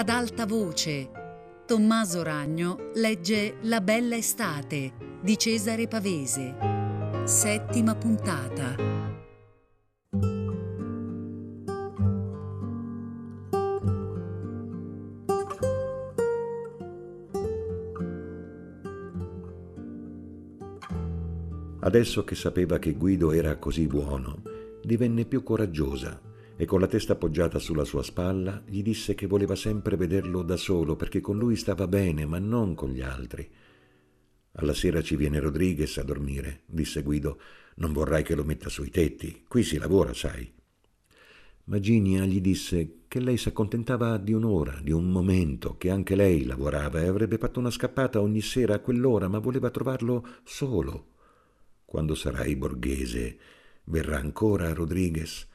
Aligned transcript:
ad 0.00 0.08
alta 0.08 0.46
voce. 0.46 1.10
Tommaso 1.66 2.22
Ragno 2.22 2.90
legge 2.94 3.56
La 3.64 3.82
bella 3.82 4.16
estate 4.16 4.92
di 5.20 5.36
Cesare 5.36 5.88
Pavese. 5.88 6.54
Settima 7.24 7.94
puntata. 7.94 8.76
Adesso 21.80 22.24
che 22.24 22.34
sapeva 22.34 22.78
che 22.78 22.92
Guido 22.94 23.32
era 23.32 23.58
così 23.58 23.86
buono, 23.86 24.40
divenne 24.82 25.26
più 25.26 25.42
coraggiosa 25.42 26.28
e 26.60 26.66
con 26.66 26.78
la 26.78 26.86
testa 26.86 27.14
appoggiata 27.14 27.58
sulla 27.58 27.86
sua 27.86 28.02
spalla 28.02 28.62
gli 28.66 28.82
disse 28.82 29.14
che 29.14 29.26
voleva 29.26 29.54
sempre 29.54 29.96
vederlo 29.96 30.42
da 30.42 30.58
solo 30.58 30.94
perché 30.94 31.22
con 31.22 31.38
lui 31.38 31.56
stava 31.56 31.88
bene, 31.88 32.26
ma 32.26 32.38
non 32.38 32.74
con 32.74 32.90
gli 32.90 33.00
altri. 33.00 33.50
Alla 34.52 34.74
sera 34.74 35.00
ci 35.00 35.16
viene 35.16 35.40
Rodriguez 35.40 35.96
a 35.96 36.02
dormire, 36.02 36.64
disse 36.66 37.00
Guido. 37.00 37.40
Non 37.76 37.94
vorrai 37.94 38.22
che 38.22 38.34
lo 38.34 38.44
metta 38.44 38.68
sui 38.68 38.90
tetti. 38.90 39.42
Qui 39.48 39.62
si 39.62 39.78
lavora, 39.78 40.12
sai. 40.12 40.52
Ma 41.64 41.80
Ginia 41.80 42.26
gli 42.26 42.42
disse 42.42 43.04
che 43.08 43.20
lei 43.20 43.38
si 43.38 43.48
accontentava 43.48 44.18
di 44.18 44.34
un'ora, 44.34 44.80
di 44.82 44.92
un 44.92 45.10
momento, 45.10 45.78
che 45.78 45.88
anche 45.88 46.14
lei 46.14 46.44
lavorava 46.44 47.00
e 47.00 47.06
avrebbe 47.06 47.38
fatto 47.38 47.58
una 47.58 47.70
scappata 47.70 48.20
ogni 48.20 48.42
sera 48.42 48.74
a 48.74 48.80
quell'ora, 48.80 49.28
ma 49.28 49.38
voleva 49.38 49.70
trovarlo 49.70 50.26
solo. 50.44 51.06
Quando 51.86 52.14
sarai 52.14 52.54
borghese, 52.54 53.38
verrà 53.84 54.18
ancora 54.18 54.74
Rodriguez? 54.74 55.48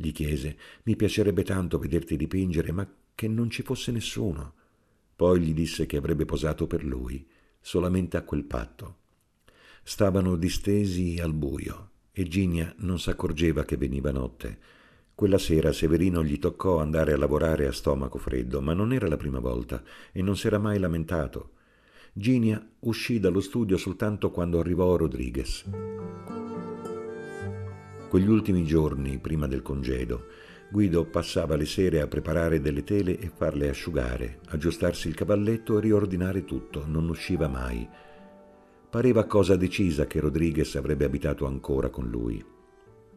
Gli 0.00 0.12
chiese. 0.12 0.56
Mi 0.84 0.94
piacerebbe 0.94 1.42
tanto 1.42 1.76
vederti 1.76 2.16
dipingere, 2.16 2.70
ma 2.70 2.88
che 3.16 3.26
non 3.26 3.50
ci 3.50 3.62
fosse 3.62 3.90
nessuno. 3.90 4.54
Poi 5.16 5.40
gli 5.40 5.52
disse 5.52 5.86
che 5.86 5.96
avrebbe 5.96 6.24
posato 6.24 6.68
per 6.68 6.84
lui, 6.84 7.26
solamente 7.60 8.16
a 8.16 8.22
quel 8.22 8.44
patto. 8.44 8.96
Stavano 9.82 10.36
distesi 10.36 11.18
al 11.20 11.34
buio 11.34 11.90
e 12.12 12.28
Ginia 12.28 12.72
non 12.78 13.00
s'accorgeva 13.00 13.64
che 13.64 13.76
veniva 13.76 14.12
notte. 14.12 14.58
Quella 15.16 15.38
sera 15.38 15.72
Severino 15.72 16.22
gli 16.22 16.38
toccò 16.38 16.78
andare 16.78 17.12
a 17.12 17.16
lavorare 17.16 17.66
a 17.66 17.72
stomaco 17.72 18.18
freddo, 18.18 18.60
ma 18.60 18.74
non 18.74 18.92
era 18.92 19.08
la 19.08 19.16
prima 19.16 19.40
volta 19.40 19.82
e 20.12 20.22
non 20.22 20.36
s'era 20.36 20.58
mai 20.58 20.78
lamentato. 20.78 21.54
Ginia 22.12 22.64
uscì 22.80 23.18
dallo 23.18 23.40
studio 23.40 23.76
soltanto 23.76 24.30
quando 24.30 24.60
arrivò 24.60 24.94
Rodriguez. 24.94 25.64
Quegli 28.08 28.28
ultimi 28.28 28.64
giorni, 28.64 29.18
prima 29.18 29.46
del 29.46 29.60
congedo, 29.60 30.28
Guido 30.70 31.04
passava 31.04 31.56
le 31.56 31.66
sere 31.66 32.00
a 32.00 32.06
preparare 32.06 32.58
delle 32.58 32.82
tele 32.82 33.18
e 33.18 33.30
farle 33.34 33.68
asciugare, 33.68 34.40
aggiustarsi 34.46 35.08
il 35.08 35.14
cavalletto 35.14 35.76
e 35.76 35.82
riordinare 35.82 36.46
tutto, 36.46 36.86
non 36.86 37.10
usciva 37.10 37.48
mai. 37.48 37.86
Pareva 38.88 39.24
cosa 39.24 39.56
decisa 39.56 40.06
che 40.06 40.20
Rodriguez 40.20 40.74
avrebbe 40.76 41.04
abitato 41.04 41.44
ancora 41.44 41.90
con 41.90 42.08
lui. 42.08 42.42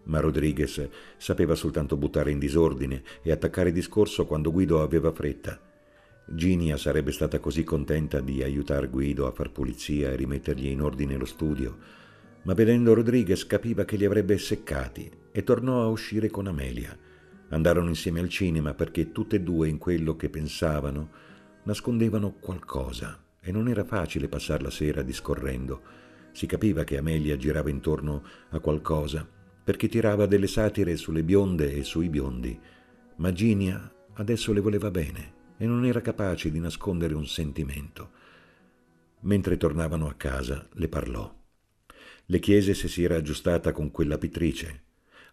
Ma 0.04 0.20
Rodriguez 0.20 0.90
sapeva 1.16 1.56
soltanto 1.56 1.96
buttare 1.96 2.32
in 2.32 2.40
disordine 2.40 3.02
e 3.22 3.32
attaccare 3.32 3.72
discorso 3.72 4.26
quando 4.26 4.52
Guido 4.52 4.82
aveva 4.82 5.14
fretta. 5.14 5.58
Ginia 6.26 6.76
sarebbe 6.76 7.14
stata 7.14 7.40
così 7.40 7.64
contenta 7.64 8.20
di 8.20 8.44
aiutar 8.44 8.90
Guido 8.90 9.26
a 9.26 9.32
far 9.32 9.52
pulizia 9.52 10.12
e 10.12 10.18
rimettergli 10.18 10.68
in 10.68 10.82
ordine 10.82 11.16
lo 11.16 11.26
studio, 11.26 11.78
ma 12.44 12.54
vedendo 12.54 12.94
Rodriguez 12.94 13.46
capiva 13.46 13.86
che 13.86 13.98
li 13.98 14.06
avrebbe 14.06 14.38
seccati 14.38 15.10
e 15.32 15.44
tornò 15.44 15.82
a 15.82 15.88
uscire 15.88 16.30
con 16.30 16.48
Amelia. 16.48 16.98
Andarono 17.50 17.90
insieme 17.90 18.20
al 18.20 18.30
cinema 18.30 18.74
perché 18.74 19.12
tutte 19.12 19.38
e 19.38 19.42
due 19.42 19.68
in 19.68 19.78
quello 19.78 20.16
che 20.16 20.30
pensavano 20.30 21.10
nascondevano 21.64 22.34
qualcosa 22.40 23.24
e 23.40 23.52
non 23.52 23.68
era 23.68 23.84
facile 23.84 24.28
passare 24.28 24.64
la 24.64 24.70
sera 24.70 25.02
discorrendo. 25.02 25.82
Si 26.32 26.46
capiva 26.46 26.84
che 26.84 26.98
Amelia 26.98 27.38
girava 27.38 27.70
intorno 27.70 28.24
a 28.50 28.60
qualcosa 28.60 29.28
perché 29.64 29.88
tirava 29.88 30.26
delle 30.26 30.48
satire 30.48 30.96
sulle 30.96 31.24
bionde 31.24 31.74
e 31.74 31.84
sui 31.84 32.10
biondi, 32.10 32.60
ma 33.18 33.32
Ginia 33.32 33.94
adesso 34.14 34.52
le 34.54 34.60
voleva 34.60 34.90
bene 34.90 35.40
e 35.58 35.66
non 35.66 35.86
era 35.86 36.02
capace 36.02 36.50
di 36.50 36.60
nascondere 36.60 37.14
un 37.14 37.28
sentimento. 37.28 38.10
Mentre 39.22 39.58
tornavano 39.58 40.08
a 40.08 40.14
casa 40.16 40.68
le 40.74 40.88
parlò. 40.88 41.41
Le 42.26 42.40
chiese 42.40 42.74
se 42.74 42.88
si 42.88 43.04
era 43.04 43.16
aggiustata 43.16 43.72
con 43.72 43.92
quella 43.92 44.18
pittrice. 44.18 44.84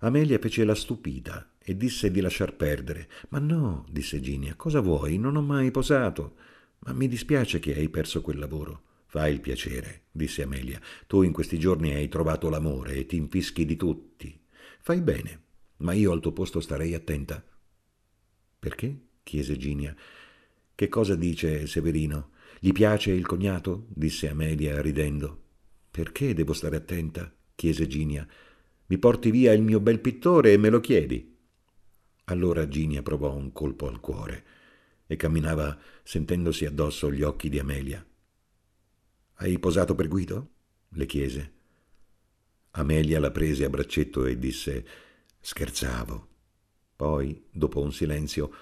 Amelia 0.00 0.38
fece 0.38 0.64
la 0.64 0.74
stupita 0.74 1.54
e 1.58 1.76
disse 1.76 2.10
di 2.10 2.20
lasciar 2.20 2.54
perdere. 2.54 3.08
Ma 3.30 3.38
no, 3.38 3.84
disse 3.90 4.20
Ginia, 4.20 4.54
cosa 4.54 4.80
vuoi? 4.80 5.18
Non 5.18 5.36
ho 5.36 5.42
mai 5.42 5.70
posato. 5.70 6.36
Ma 6.80 6.92
mi 6.92 7.08
dispiace 7.08 7.58
che 7.58 7.74
hai 7.74 7.88
perso 7.88 8.20
quel 8.20 8.38
lavoro. 8.38 8.82
Fai 9.06 9.32
il 9.32 9.40
piacere, 9.40 10.02
disse 10.10 10.42
Amelia. 10.42 10.80
Tu 11.06 11.22
in 11.22 11.32
questi 11.32 11.58
giorni 11.58 11.94
hai 11.94 12.08
trovato 12.08 12.48
l'amore 12.48 12.94
e 12.94 13.06
ti 13.06 13.16
infischi 13.16 13.64
di 13.64 13.76
tutti. 13.76 14.38
Fai 14.80 15.00
bene, 15.00 15.42
ma 15.78 15.92
io 15.92 16.12
al 16.12 16.20
tuo 16.20 16.32
posto 16.32 16.60
starei 16.60 16.94
attenta. 16.94 17.44
Perché? 18.58 18.98
chiese 19.22 19.56
Ginia. 19.56 19.94
Che 20.74 20.88
cosa 20.88 21.16
dice 21.16 21.66
Severino? 21.66 22.30
Gli 22.60 22.72
piace 22.72 23.10
il 23.10 23.26
cognato? 23.26 23.86
disse 23.88 24.28
Amelia 24.28 24.80
ridendo. 24.80 25.46
Perché 25.98 26.32
devo 26.32 26.52
stare 26.52 26.76
attenta? 26.76 27.28
chiese 27.56 27.88
Ginia. 27.88 28.24
Mi 28.86 28.98
porti 28.98 29.32
via 29.32 29.52
il 29.52 29.62
mio 29.62 29.80
bel 29.80 29.98
pittore 29.98 30.52
e 30.52 30.56
me 30.56 30.68
lo 30.68 30.78
chiedi. 30.78 31.36
Allora 32.26 32.68
Ginia 32.68 33.02
provò 33.02 33.34
un 33.34 33.50
colpo 33.52 33.88
al 33.88 33.98
cuore 33.98 34.44
e 35.08 35.16
camminava 35.16 35.76
sentendosi 36.04 36.66
addosso 36.66 37.10
gli 37.10 37.22
occhi 37.22 37.48
di 37.48 37.58
Amelia. 37.58 38.06
Hai 39.38 39.58
posato 39.58 39.96
per 39.96 40.06
Guido? 40.06 40.50
le 40.90 41.06
chiese. 41.06 41.52
Amelia 42.70 43.18
la 43.18 43.32
prese 43.32 43.64
a 43.64 43.68
braccetto 43.68 44.24
e 44.24 44.38
disse 44.38 44.86
scherzavo. 45.40 46.28
Poi, 46.94 47.44
dopo 47.50 47.80
un 47.80 47.92
silenzio, 47.92 48.52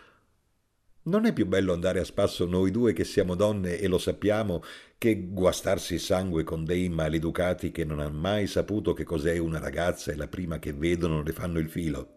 non 1.07 1.25
è 1.25 1.33
più 1.33 1.47
bello 1.47 1.73
andare 1.73 2.01
a 2.01 2.05
spasso 2.05 2.47
noi 2.47 2.71
due 2.71 2.93
che 2.93 3.05
siamo 3.05 3.35
donne 3.35 3.79
e 3.79 3.87
lo 3.87 3.99
sappiamo, 3.99 4.63
che 4.99 5.29
guastarsi 5.29 5.95
il 5.95 6.01
sangue 6.01 6.43
con 6.43 6.65
dei 6.65 6.89
maleducati 6.89 7.71
che 7.71 7.85
non 7.85 8.01
hanno 8.01 8.19
mai 8.19 8.47
saputo 8.47 8.93
che 8.93 9.05
cos'è 9.05 9.39
una 9.39 9.59
ragazza 9.59 10.11
e 10.11 10.17
la 10.17 10.27
prima 10.27 10.59
che 10.59 10.73
vedono 10.73 11.23
le 11.23 11.33
fanno 11.33 11.59
il 11.59 11.71
filo. 11.71 12.15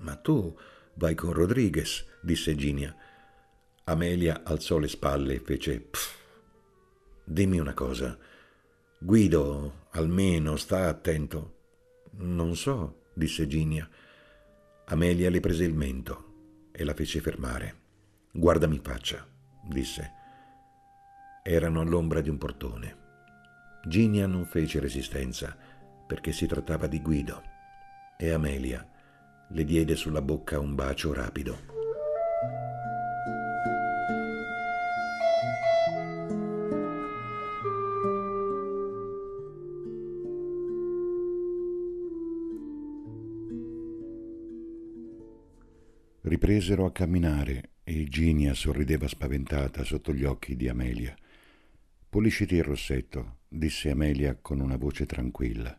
Ma 0.00 0.16
tu 0.16 0.54
vai 0.94 1.14
con 1.14 1.32
Rodriguez, 1.32 2.04
disse 2.20 2.54
Ginia. 2.54 2.94
Amelia 3.84 4.42
alzò 4.44 4.78
le 4.78 4.88
spalle 4.88 5.34
e 5.34 5.40
fece 5.40 5.80
pff. 5.80 6.20
Dimmi 7.24 7.58
una 7.58 7.74
cosa. 7.74 8.18
Guido, 8.98 9.86
almeno, 9.92 10.56
sta 10.56 10.88
attento. 10.88 11.54
Non 12.18 12.54
so, 12.54 13.04
disse 13.14 13.46
Ginia. 13.46 13.88
Amelia 14.86 15.30
le 15.30 15.40
prese 15.40 15.64
il 15.64 15.74
mento 15.74 16.31
e 16.72 16.84
la 16.84 16.94
fece 16.94 17.20
fermare. 17.20 17.80
Guardami 18.32 18.76
in 18.76 18.82
faccia, 18.82 19.26
disse. 19.62 20.12
Erano 21.44 21.80
all'ombra 21.80 22.20
di 22.20 22.28
un 22.28 22.38
portone. 22.38 22.96
Ginia 23.84 24.26
non 24.26 24.46
fece 24.46 24.80
resistenza 24.80 25.56
perché 26.06 26.32
si 26.32 26.46
trattava 26.46 26.86
di 26.86 27.00
Guido 27.00 27.42
e 28.16 28.30
Amelia 28.30 28.86
le 29.48 29.64
diede 29.64 29.96
sulla 29.96 30.22
bocca 30.22 30.58
un 30.58 30.74
bacio 30.74 31.12
rapido. 31.12 31.58
Ripresero 46.42 46.86
a 46.86 46.90
camminare 46.90 47.70
e 47.84 48.02
Ginia 48.08 48.52
sorrideva 48.52 49.06
spaventata 49.06 49.84
sotto 49.84 50.12
gli 50.12 50.24
occhi 50.24 50.56
di 50.56 50.68
Amelia. 50.68 51.14
Pulisciti 52.08 52.56
il 52.56 52.64
rossetto, 52.64 53.42
disse 53.46 53.90
Amelia 53.90 54.34
con 54.34 54.58
una 54.58 54.76
voce 54.76 55.06
tranquilla. 55.06 55.78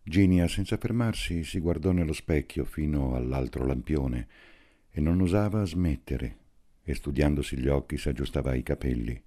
Ginia, 0.00 0.46
senza 0.46 0.76
fermarsi, 0.76 1.42
si 1.42 1.58
guardò 1.58 1.90
nello 1.90 2.12
specchio 2.12 2.64
fino 2.64 3.16
all'altro 3.16 3.66
lampione 3.66 4.28
e 4.92 5.00
non 5.00 5.20
osava 5.20 5.64
smettere, 5.64 6.36
e 6.84 6.94
studiandosi 6.94 7.56
gli 7.56 7.66
occhi 7.66 7.98
s'aggiustava 7.98 8.54
i 8.54 8.62
capelli. 8.62 9.20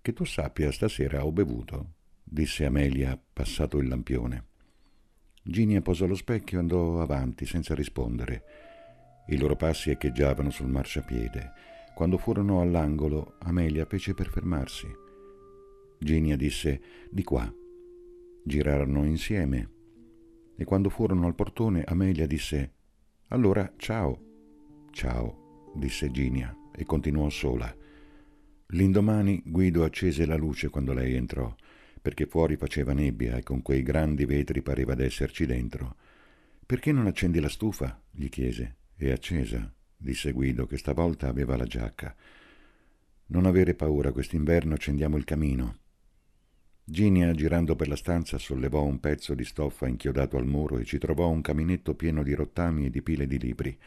Che 0.00 0.12
tu 0.12 0.24
sappia, 0.24 0.70
stasera 0.70 1.24
ho 1.24 1.32
bevuto, 1.32 1.94
disse 2.22 2.64
Amelia, 2.64 3.20
passato 3.32 3.78
il 3.78 3.88
lampione. 3.88 4.44
Ginia 5.42 5.82
posò 5.82 6.06
lo 6.06 6.14
specchio 6.14 6.58
e 6.58 6.60
andò 6.60 7.00
avanti 7.00 7.46
senza 7.46 7.74
rispondere. 7.74 8.67
I 9.28 9.36
loro 9.36 9.56
passi 9.56 9.90
echeggiavano 9.90 10.50
sul 10.50 10.68
marciapiede. 10.68 11.52
Quando 11.94 12.16
furono 12.16 12.60
all'angolo, 12.60 13.34
Amelia 13.40 13.84
fece 13.84 14.14
per 14.14 14.28
fermarsi. 14.28 14.86
Ginia 15.98 16.36
disse 16.36 16.80
di 17.10 17.22
qua. 17.24 17.52
Girarono 18.42 19.04
insieme 19.04 19.70
e 20.56 20.64
quando 20.64 20.88
furono 20.88 21.26
al 21.26 21.34
portone 21.34 21.82
Amelia 21.84 22.26
disse 22.26 22.72
allora 23.28 23.70
ciao. 23.76 24.18
Ciao, 24.90 25.72
disse 25.74 26.10
Ginia 26.10 26.56
e 26.74 26.84
continuò 26.84 27.28
sola. 27.28 27.74
L'indomani 28.68 29.42
Guido 29.44 29.84
accese 29.84 30.24
la 30.24 30.36
luce 30.36 30.70
quando 30.70 30.94
lei 30.94 31.14
entrò, 31.14 31.54
perché 32.00 32.24
fuori 32.24 32.56
faceva 32.56 32.94
nebbia 32.94 33.36
e 33.36 33.42
con 33.42 33.60
quei 33.60 33.82
grandi 33.82 34.24
vetri 34.24 34.62
pareva 34.62 34.94
d'esserci 34.94 35.44
dentro. 35.44 35.96
Perché 36.64 36.92
non 36.92 37.06
accendi 37.06 37.40
la 37.40 37.50
stufa? 37.50 38.00
gli 38.10 38.28
chiese. 38.30 38.77
È 39.00 39.12
accesa, 39.12 39.72
disse 39.96 40.32
Guido, 40.32 40.66
che 40.66 40.76
stavolta 40.76 41.28
aveva 41.28 41.56
la 41.56 41.66
giacca. 41.66 42.12
Non 43.26 43.46
avere 43.46 43.76
paura, 43.76 44.10
quest'inverno 44.10 44.74
accendiamo 44.74 45.16
il 45.16 45.22
camino. 45.22 45.78
Ginia, 46.82 47.32
girando 47.32 47.76
per 47.76 47.86
la 47.86 47.94
stanza, 47.94 48.38
sollevò 48.38 48.82
un 48.82 48.98
pezzo 48.98 49.34
di 49.34 49.44
stoffa 49.44 49.86
inchiodato 49.86 50.36
al 50.36 50.46
muro 50.46 50.78
e 50.78 50.84
ci 50.84 50.98
trovò 50.98 51.28
un 51.28 51.42
caminetto 51.42 51.94
pieno 51.94 52.24
di 52.24 52.34
rottami 52.34 52.86
e 52.86 52.90
di 52.90 53.00
pile 53.00 53.28
di 53.28 53.38
libri. 53.38 53.78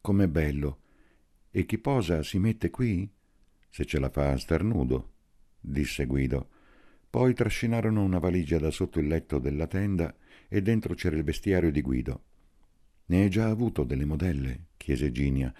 Com'è 0.00 0.26
bello! 0.26 0.78
E 1.50 1.66
chi 1.66 1.76
posa 1.76 2.22
si 2.22 2.38
mette 2.38 2.70
qui? 2.70 3.06
Se 3.68 3.84
ce 3.84 3.98
la 3.98 4.08
fa 4.08 4.38
star 4.38 4.62
nudo, 4.62 5.12
disse 5.60 6.06
Guido. 6.06 6.48
Poi 7.10 7.34
trascinarono 7.34 8.02
una 8.02 8.18
valigia 8.18 8.58
da 8.58 8.70
sotto 8.70 9.00
il 9.00 9.06
letto 9.06 9.38
della 9.38 9.66
tenda 9.66 10.16
e 10.48 10.62
dentro 10.62 10.94
c'era 10.94 11.16
il 11.16 11.24
vestiario 11.24 11.70
di 11.70 11.82
Guido. 11.82 12.22
Ne 13.08 13.22
hai 13.22 13.30
già 13.30 13.48
avuto 13.48 13.84
delle 13.84 14.04
modelle? 14.04 14.66
chiese 14.76 15.12
Ginia. 15.12 15.54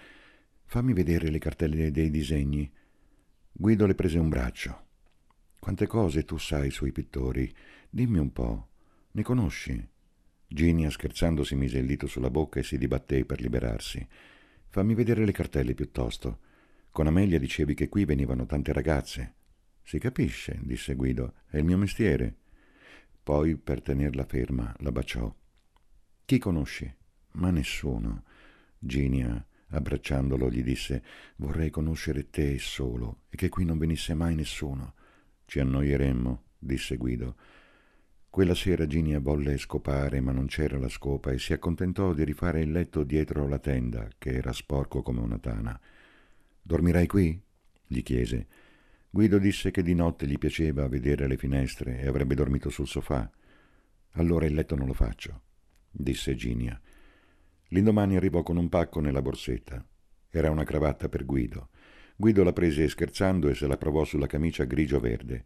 Fammi 0.65 0.91
vedere 0.91 1.29
le 1.29 1.39
cartelle 1.39 1.91
dei 1.91 2.09
disegni. 2.09 2.69
Guido 3.51 3.85
le 3.85 3.95
prese 3.95 4.19
un 4.19 4.27
braccio. 4.27 4.85
Quante 5.57 5.87
cose 5.87 6.25
tu 6.25 6.37
sai 6.37 6.71
sui 6.71 6.91
pittori? 6.91 7.53
Dimmi 7.89 8.19
un 8.19 8.33
po'. 8.33 8.67
Ne 9.11 9.23
conosci? 9.23 9.87
Ginia 10.45 10.89
scherzando 10.89 11.43
si 11.43 11.55
mise 11.55 11.77
il 11.77 11.85
dito 11.85 12.05
sulla 12.05 12.29
bocca 12.29 12.59
e 12.59 12.63
si 12.63 12.77
dibatté 12.77 13.23
per 13.23 13.39
liberarsi. 13.39 14.05
Fammi 14.67 14.93
vedere 14.93 15.25
le 15.25 15.31
cartelle 15.31 15.73
piuttosto. 15.73 16.39
Con 16.91 17.07
Amelia 17.07 17.39
dicevi 17.39 17.73
che 17.73 17.87
qui 17.87 18.03
venivano 18.03 18.45
tante 18.45 18.73
ragazze. 18.73 19.35
Si 19.83 19.99
capisce, 19.99 20.59
disse 20.63 20.95
Guido, 20.95 21.33
è 21.47 21.57
il 21.57 21.63
mio 21.63 21.77
mestiere. 21.77 22.35
Poi, 23.23 23.55
per 23.55 23.81
tenerla 23.81 24.25
ferma, 24.25 24.75
la 24.79 24.91
baciò. 24.91 25.33
Chi 26.25 26.37
conosci? 26.39 26.93
Ma 27.31 27.49
nessuno. 27.51 28.23
Ginia, 28.79 29.45
abbracciandolo, 29.69 30.49
gli 30.49 30.63
disse 30.63 31.03
vorrei 31.37 31.69
conoscere 31.69 32.29
te 32.29 32.57
solo 32.59 33.23
e 33.29 33.35
che 33.35 33.49
qui 33.49 33.65
non 33.65 33.77
venisse 33.77 34.13
mai 34.13 34.35
nessuno. 34.35 34.93
Ci 35.45 35.59
annoieremmo, 35.59 36.43
disse 36.57 36.97
Guido. 36.97 37.35
Quella 38.29 38.53
sera 38.53 38.85
Ginia 38.85 39.19
volle 39.19 39.57
scopare, 39.57 40.19
ma 40.19 40.31
non 40.31 40.45
c'era 40.45 40.77
la 40.77 40.89
scopa 40.89 41.31
e 41.31 41.39
si 41.39 41.53
accontentò 41.53 42.13
di 42.13 42.23
rifare 42.23 42.61
il 42.61 42.71
letto 42.71 43.03
dietro 43.03 43.47
la 43.47 43.57
tenda, 43.57 44.07
che 44.17 44.35
era 44.35 44.53
sporco 44.53 45.01
come 45.01 45.21
una 45.21 45.39
tana. 45.39 45.79
Dormirai 46.61 47.07
qui? 47.07 47.41
gli 47.87 48.03
chiese. 48.03 48.47
Guido 49.09 49.39
disse 49.39 49.71
che 49.71 49.81
di 49.81 49.95
notte 49.95 50.27
gli 50.27 50.37
piaceva 50.37 50.87
vedere 50.87 51.27
le 51.27 51.37
finestre 51.37 51.99
e 51.99 52.07
avrebbe 52.07 52.35
dormito 52.35 52.69
sul 52.69 52.87
sofà. 52.87 53.29
Allora 54.11 54.45
il 54.45 54.53
letto 54.53 54.75
non 54.75 54.85
lo 54.85 54.93
faccio, 54.93 55.41
disse 55.89 56.35
Ginia. 56.35 56.79
L'indomani 57.69 58.15
arrivò 58.15 58.43
con 58.43 58.57
un 58.57 58.69
pacco 58.69 58.99
nella 58.99 59.21
borsetta. 59.21 59.85
Era 60.29 60.51
una 60.51 60.63
cravatta 60.63 61.09
per 61.09 61.25
Guido. 61.25 61.69
Guido 62.15 62.43
la 62.43 62.53
prese 62.53 62.87
scherzando 62.87 63.49
e 63.49 63.55
se 63.55 63.67
la 63.67 63.77
provò 63.77 64.03
sulla 64.03 64.27
camicia 64.27 64.63
grigio-verde. 64.63 65.45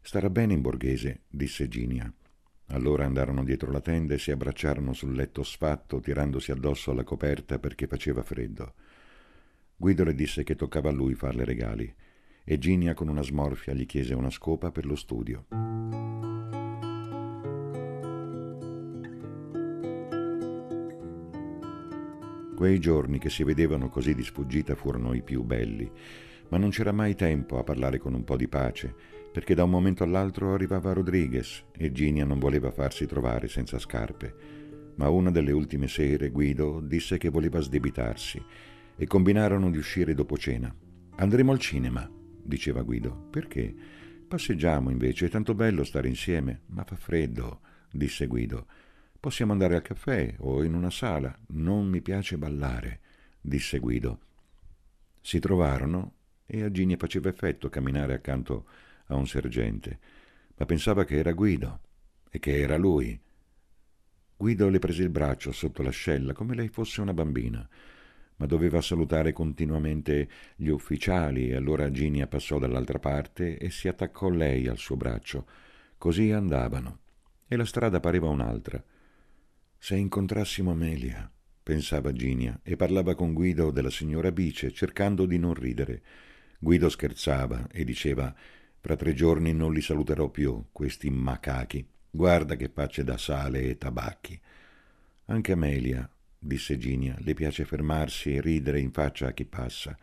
Starà 0.00 0.28
bene 0.30 0.52
in 0.52 0.60
borghese, 0.60 1.22
disse 1.28 1.68
Ginia. 1.68 2.12
Allora 2.66 3.04
andarono 3.04 3.44
dietro 3.44 3.70
la 3.70 3.80
tenda 3.80 4.14
e 4.14 4.18
si 4.18 4.30
abbracciarono 4.30 4.92
sul 4.92 5.14
letto 5.14 5.42
sfatto, 5.42 6.00
tirandosi 6.00 6.50
addosso 6.50 6.90
alla 6.90 7.04
coperta 7.04 7.58
perché 7.58 7.86
faceva 7.86 8.22
freddo. 8.22 8.74
Guido 9.76 10.04
le 10.04 10.14
disse 10.14 10.42
che 10.42 10.56
toccava 10.56 10.88
a 10.88 10.92
lui 10.92 11.14
farle 11.14 11.44
regali 11.44 11.94
e 12.44 12.58
Ginia 12.58 12.94
con 12.94 13.08
una 13.08 13.22
smorfia 13.22 13.72
gli 13.72 13.86
chiese 13.86 14.14
una 14.14 14.30
scopa 14.30 14.70
per 14.70 14.86
lo 14.86 14.96
studio. 14.96 15.46
Quei 22.62 22.78
giorni 22.78 23.18
che 23.18 23.28
si 23.28 23.42
vedevano 23.42 23.88
così 23.88 24.14
di 24.14 24.22
sfuggita 24.22 24.76
furono 24.76 25.14
i 25.14 25.22
più 25.22 25.42
belli, 25.42 25.90
ma 26.50 26.58
non 26.58 26.70
c'era 26.70 26.92
mai 26.92 27.16
tempo 27.16 27.58
a 27.58 27.64
parlare 27.64 27.98
con 27.98 28.14
un 28.14 28.22
po' 28.22 28.36
di 28.36 28.46
pace, 28.46 28.94
perché 29.32 29.56
da 29.56 29.64
un 29.64 29.70
momento 29.70 30.04
all'altro 30.04 30.54
arrivava 30.54 30.92
Rodriguez 30.92 31.64
e 31.76 31.90
Ginia 31.90 32.24
non 32.24 32.38
voleva 32.38 32.70
farsi 32.70 33.04
trovare 33.04 33.48
senza 33.48 33.80
scarpe. 33.80 34.34
Ma 34.94 35.08
una 35.08 35.32
delle 35.32 35.50
ultime 35.50 35.88
sere 35.88 36.30
Guido 36.30 36.78
disse 36.80 37.18
che 37.18 37.30
voleva 37.30 37.58
sdebitarsi 37.58 38.40
e 38.94 39.06
combinarono 39.08 39.68
di 39.68 39.78
uscire 39.78 40.14
dopo 40.14 40.38
cena. 40.38 40.72
Andremo 41.16 41.50
al 41.50 41.58
cinema, 41.58 42.08
diceva 42.44 42.82
Guido. 42.82 43.26
Perché? 43.28 43.74
Passeggiamo 44.28 44.88
invece, 44.88 45.26
è 45.26 45.28
tanto 45.28 45.56
bello 45.56 45.82
stare 45.82 46.06
insieme. 46.06 46.60
Ma 46.66 46.84
fa 46.84 46.94
freddo, 46.94 47.58
disse 47.90 48.28
Guido. 48.28 48.66
Possiamo 49.22 49.52
andare 49.52 49.76
al 49.76 49.82
caffè 49.82 50.34
o 50.38 50.64
in 50.64 50.74
una 50.74 50.90
sala. 50.90 51.32
Non 51.50 51.86
mi 51.86 52.00
piace 52.00 52.36
ballare, 52.36 52.98
disse 53.40 53.78
Guido. 53.78 54.18
Si 55.20 55.38
trovarono 55.38 56.14
e 56.44 56.64
a 56.64 56.70
Ginia 56.72 56.96
faceva 56.96 57.28
effetto 57.28 57.68
camminare 57.68 58.14
accanto 58.14 58.66
a 59.06 59.14
un 59.14 59.28
sergente, 59.28 60.00
ma 60.56 60.66
pensava 60.66 61.04
che 61.04 61.18
era 61.18 61.30
Guido 61.34 61.80
e 62.30 62.40
che 62.40 62.58
era 62.58 62.76
lui. 62.76 63.16
Guido 64.36 64.68
le 64.68 64.80
prese 64.80 65.04
il 65.04 65.10
braccio 65.10 65.52
sotto 65.52 65.84
l'ascella 65.84 66.32
come 66.32 66.56
lei 66.56 66.66
fosse 66.66 67.00
una 67.00 67.14
bambina, 67.14 67.64
ma 68.38 68.46
doveva 68.46 68.80
salutare 68.80 69.32
continuamente 69.32 70.28
gli 70.56 70.66
ufficiali 70.66 71.50
e 71.50 71.54
allora 71.54 71.92
Ginia 71.92 72.26
passò 72.26 72.58
dall'altra 72.58 72.98
parte 72.98 73.56
e 73.56 73.70
si 73.70 73.86
attaccò 73.86 74.30
lei 74.30 74.66
al 74.66 74.78
suo 74.78 74.96
braccio. 74.96 75.46
Così 75.96 76.32
andavano 76.32 76.98
e 77.46 77.54
la 77.54 77.64
strada 77.64 78.00
pareva 78.00 78.26
un'altra. 78.26 78.82
Se 79.84 79.96
incontrassimo 79.96 80.70
Amelia, 80.70 81.28
pensava 81.60 82.12
Ginia, 82.12 82.60
e 82.62 82.76
parlava 82.76 83.16
con 83.16 83.32
Guido 83.32 83.72
della 83.72 83.90
signora 83.90 84.30
Bice, 84.30 84.70
cercando 84.70 85.26
di 85.26 85.38
non 85.38 85.54
ridere. 85.54 86.02
Guido 86.60 86.88
scherzava 86.88 87.66
e 87.68 87.82
diceva 87.82 88.32
fra 88.78 88.94
tre 88.94 89.12
giorni 89.12 89.52
non 89.52 89.72
li 89.72 89.80
saluterò 89.80 90.28
più, 90.28 90.66
questi 90.70 91.10
macachi. 91.10 91.84
Guarda 92.08 92.54
che 92.54 92.70
facce 92.72 93.02
da 93.02 93.18
sale 93.18 93.62
e 93.62 93.76
tabacchi. 93.76 94.40
Anche 95.24 95.50
Amelia, 95.50 96.08
disse 96.38 96.78
Ginia, 96.78 97.16
le 97.18 97.34
piace 97.34 97.64
fermarsi 97.64 98.36
e 98.36 98.40
ridere 98.40 98.78
in 98.78 98.92
faccia 98.92 99.26
a 99.26 99.32
chi 99.32 99.46
passa. 99.46 99.98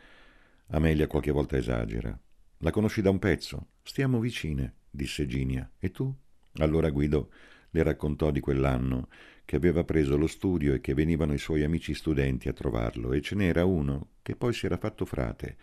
Amelia 0.71 1.07
qualche 1.07 1.31
volta 1.31 1.55
esagera. 1.55 2.19
La 2.57 2.71
conosci 2.71 3.01
da 3.01 3.11
un 3.11 3.19
pezzo? 3.19 3.67
Stiamo 3.81 4.19
vicine, 4.19 4.73
disse 4.91 5.25
Ginia. 5.25 5.71
E 5.79 5.89
tu? 5.89 6.13
Allora 6.55 6.89
Guido 6.89 7.31
le 7.71 7.83
raccontò 7.83 8.31
di 8.31 8.39
quell'anno 8.39 9.07
che 9.49 9.55
aveva 9.55 9.83
preso 9.83 10.15
lo 10.15 10.27
studio 10.27 10.75
e 10.75 10.79
che 10.79 10.93
venivano 10.93 11.33
i 11.33 11.39
suoi 11.39 11.63
amici 11.63 11.95
studenti 11.95 12.47
a 12.47 12.53
trovarlo, 12.53 13.13
e 13.13 13.19
ce 13.19 13.33
n'era 13.33 13.65
uno 13.65 14.09
che 14.21 14.35
poi 14.35 14.53
si 14.53 14.67
era 14.67 14.77
fatto 14.77 15.05
frate. 15.05 15.57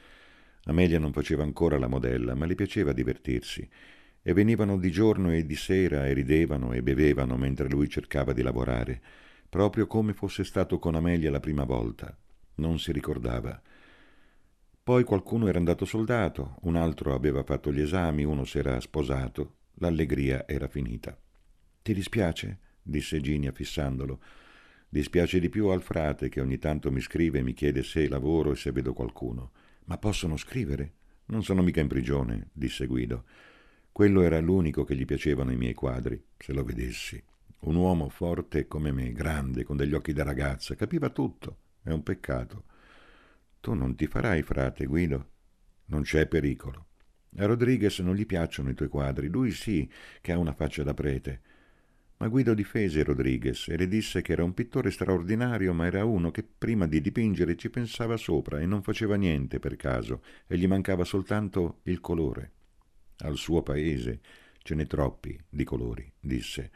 Amelia 0.64 0.98
non 0.98 1.12
faceva 1.12 1.44
ancora 1.44 1.78
la 1.78 1.86
modella, 1.86 2.34
ma 2.34 2.46
le 2.46 2.56
piaceva 2.56 2.90
divertirsi, 2.90 3.64
e 4.20 4.32
venivano 4.32 4.76
di 4.76 4.90
giorno 4.90 5.32
e 5.32 5.46
di 5.46 5.54
sera 5.54 6.08
e 6.08 6.14
ridevano 6.14 6.72
e 6.72 6.82
bevevano 6.82 7.36
mentre 7.36 7.68
lui 7.68 7.88
cercava 7.88 8.32
di 8.32 8.42
lavorare, 8.42 9.00
proprio 9.48 9.86
come 9.86 10.14
fosse 10.14 10.42
stato 10.42 10.80
con 10.80 10.96
Amelia 10.96 11.30
la 11.30 11.38
prima 11.38 11.62
volta. 11.62 12.12
Non 12.56 12.80
si 12.80 12.90
ricordava. 12.90 13.62
Poi 14.82 15.04
qualcuno 15.04 15.46
era 15.46 15.58
andato 15.58 15.84
soldato, 15.84 16.56
un 16.62 16.74
altro 16.74 17.14
aveva 17.14 17.44
fatto 17.44 17.72
gli 17.72 17.82
esami, 17.82 18.24
uno 18.24 18.44
s'era 18.44 18.80
sposato, 18.80 19.58
l'allegria 19.74 20.44
era 20.48 20.66
finita. 20.66 21.16
Ti 21.82 21.94
dispiace? 21.94 22.58
Disse 22.86 23.20
Ginia 23.20 23.52
fissandolo. 23.52 24.20
Dispiace 24.88 25.40
di 25.40 25.48
più 25.48 25.66
al 25.66 25.82
frate 25.82 26.28
che 26.28 26.40
ogni 26.40 26.58
tanto 26.58 26.90
mi 26.90 27.00
scrive 27.00 27.40
e 27.40 27.42
mi 27.42 27.52
chiede 27.52 27.82
se 27.82 28.08
lavoro 28.08 28.52
e 28.52 28.56
se 28.56 28.70
vedo 28.70 28.92
qualcuno. 28.92 29.50
Ma 29.86 29.98
possono 29.98 30.36
scrivere? 30.36 30.92
Non 31.26 31.42
sono 31.42 31.62
mica 31.62 31.80
in 31.80 31.88
prigione, 31.88 32.48
disse 32.52 32.86
Guido. 32.86 33.24
Quello 33.90 34.22
era 34.22 34.38
l'unico 34.40 34.84
che 34.84 34.94
gli 34.94 35.04
piacevano 35.04 35.50
i 35.52 35.56
miei 35.56 35.74
quadri, 35.74 36.22
se 36.36 36.52
lo 36.52 36.62
vedessi. 36.62 37.22
Un 37.60 37.74
uomo 37.74 38.08
forte 38.08 38.68
come 38.68 38.92
me, 38.92 39.12
grande, 39.12 39.64
con 39.64 39.76
degli 39.76 39.94
occhi 39.94 40.12
da 40.12 40.22
ragazza, 40.22 40.74
capiva 40.74 41.08
tutto. 41.10 41.58
È 41.82 41.90
un 41.90 42.02
peccato. 42.02 42.64
Tu 43.60 43.74
non 43.74 43.96
ti 43.96 44.06
farai 44.06 44.42
frate, 44.42 44.86
Guido? 44.86 45.30
Non 45.86 46.02
c'è 46.02 46.26
pericolo. 46.26 46.86
A 47.38 47.46
Rodriguez 47.46 47.98
non 47.98 48.14
gli 48.14 48.24
piacciono 48.24 48.70
i 48.70 48.74
tuoi 48.74 48.88
quadri, 48.88 49.28
lui 49.28 49.50
sì, 49.50 49.90
che 50.20 50.32
ha 50.32 50.38
una 50.38 50.54
faccia 50.54 50.82
da 50.82 50.94
prete. 50.94 51.40
Ma 52.18 52.28
Guido 52.28 52.54
difese 52.54 53.02
Rodriguez 53.02 53.68
e 53.68 53.76
le 53.76 53.88
disse 53.88 54.22
che 54.22 54.32
era 54.32 54.42
un 54.42 54.54
pittore 54.54 54.90
straordinario, 54.90 55.74
ma 55.74 55.84
era 55.84 56.04
uno 56.06 56.30
che 56.30 56.42
prima 56.42 56.86
di 56.86 57.02
dipingere 57.02 57.56
ci 57.56 57.68
pensava 57.68 58.16
sopra 58.16 58.58
e 58.58 58.64
non 58.64 58.82
faceva 58.82 59.16
niente 59.16 59.58
per 59.58 59.76
caso, 59.76 60.22
e 60.46 60.56
gli 60.56 60.66
mancava 60.66 61.04
soltanto 61.04 61.80
il 61.84 62.00
colore. 62.00 62.52
Al 63.18 63.36
suo 63.36 63.62
paese 63.62 64.20
ce 64.62 64.74
n'è 64.74 64.86
troppi 64.86 65.38
di 65.48 65.64
colori, 65.64 66.10
disse. 66.18 66.70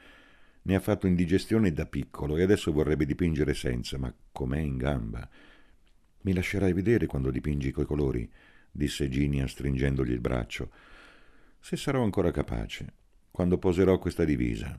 Ne 0.63 0.75
ha 0.75 0.81
fatto 0.81 1.07
indigestione 1.07 1.73
da 1.73 1.87
piccolo 1.87 2.37
e 2.37 2.43
adesso 2.43 2.71
vorrebbe 2.71 3.07
dipingere 3.07 3.55
senza, 3.55 3.97
ma 3.97 4.15
com'è 4.31 4.59
in 4.59 4.77
gamba. 4.77 5.27
Mi 6.23 6.35
lascerai 6.35 6.75
vedere 6.75 7.07
quando 7.07 7.31
dipingi 7.31 7.71
coi 7.71 7.87
colori? 7.87 8.31
disse 8.71 9.09
Ginia 9.09 9.47
stringendogli 9.47 10.13
il 10.13 10.21
braccio. 10.21 10.71
Se 11.59 11.77
sarò 11.77 12.03
ancora 12.03 12.31
capace, 12.31 12.93
quando 13.31 13.57
poserò 13.57 13.99
questa 13.99 14.25
divisa. 14.25 14.79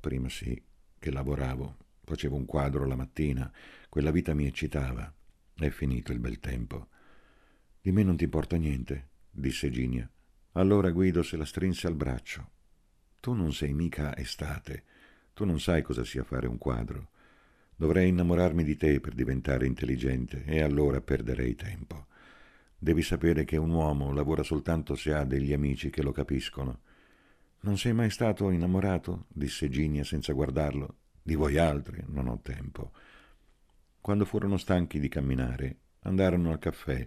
Prima 0.00 0.30
sì, 0.30 0.60
che 0.98 1.10
lavoravo, 1.10 1.76
facevo 2.04 2.34
un 2.34 2.46
quadro 2.46 2.86
la 2.86 2.96
mattina, 2.96 3.52
quella 3.90 4.10
vita 4.10 4.32
mi 4.32 4.46
eccitava. 4.46 5.12
È 5.54 5.68
finito 5.68 6.10
il 6.12 6.18
bel 6.18 6.40
tempo. 6.40 6.88
Di 7.82 7.92
me 7.92 8.02
non 8.02 8.16
ti 8.16 8.24
importa 8.24 8.56
niente, 8.56 9.08
disse 9.30 9.70
Ginia. 9.70 10.10
Allora 10.52 10.90
Guido 10.90 11.22
se 11.22 11.36
la 11.36 11.44
strinse 11.44 11.86
al 11.86 11.96
braccio. 11.96 12.50
Tu 13.20 13.34
non 13.34 13.52
sei 13.52 13.74
mica 13.74 14.16
estate, 14.16 14.84
tu 15.34 15.44
non 15.44 15.60
sai 15.60 15.82
cosa 15.82 16.02
sia 16.02 16.24
fare 16.24 16.46
un 16.46 16.56
quadro. 16.56 17.10
Dovrei 17.76 18.08
innamorarmi 18.08 18.64
di 18.64 18.76
te 18.76 19.00
per 19.00 19.14
diventare 19.14 19.66
intelligente 19.66 20.44
e 20.44 20.62
allora 20.62 21.02
perderei 21.02 21.54
tempo. 21.54 22.06
Devi 22.78 23.02
sapere 23.02 23.44
che 23.44 23.58
un 23.58 23.70
uomo 23.70 24.12
lavora 24.12 24.42
soltanto 24.42 24.94
se 24.94 25.12
ha 25.12 25.24
degli 25.24 25.52
amici 25.52 25.90
che 25.90 26.02
lo 26.02 26.12
capiscono. 26.12 26.80
Non 27.62 27.76
sei 27.76 27.92
mai 27.92 28.08
stato 28.08 28.48
innamorato? 28.50 29.26
disse 29.28 29.68
Ginia 29.68 30.02
senza 30.02 30.32
guardarlo. 30.32 30.96
Di 31.22 31.34
voi 31.34 31.58
altri 31.58 32.02
non 32.06 32.28
ho 32.28 32.40
tempo. 32.42 32.92
Quando 34.00 34.24
furono 34.24 34.56
stanchi 34.56 34.98
di 34.98 35.08
camminare, 35.08 35.76
andarono 36.04 36.52
al 36.52 36.58
caffè 36.58 37.06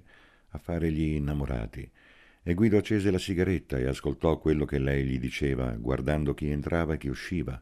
a 0.50 0.58
fare 0.60 0.92
gli 0.92 1.16
innamorati 1.16 1.90
e 2.44 2.54
Guido 2.54 2.78
accese 2.78 3.10
la 3.10 3.18
sigaretta 3.18 3.78
e 3.78 3.88
ascoltò 3.88 4.38
quello 4.38 4.66
che 4.66 4.78
lei 4.78 5.06
gli 5.06 5.18
diceva, 5.18 5.72
guardando 5.72 6.36
chi 6.36 6.52
entrava 6.52 6.94
e 6.94 6.98
chi 6.98 7.08
usciva. 7.08 7.60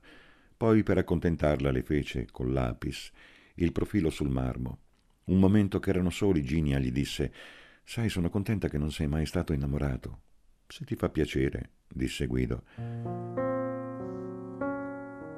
Poi, 0.58 0.84
per 0.84 0.98
accontentarla, 0.98 1.72
le 1.72 1.84
fece, 1.84 2.28
col 2.30 2.52
lapis, 2.52 3.10
il 3.56 3.72
profilo 3.72 4.10
sul 4.10 4.30
marmo. 4.30 4.80
Un 5.26 5.40
momento 5.40 5.80
che 5.80 5.92
erano 5.92 6.10
soli, 6.10 6.44
Ginia 6.44 6.78
gli 6.78 6.92
disse 6.92 7.32
Sai, 7.86 8.10
sono 8.10 8.30
contenta 8.30 8.68
che 8.68 8.78
non 8.78 8.92
sei 8.92 9.08
mai 9.08 9.26
stato 9.26 9.54
innamorato. 9.54 10.24
Se 10.72 10.86
ti 10.86 10.96
fa 10.96 11.10
piacere, 11.10 11.72
disse 11.86 12.28
Guido. 12.28 12.64